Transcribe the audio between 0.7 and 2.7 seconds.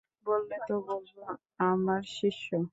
বলব, আমার শিষ্য।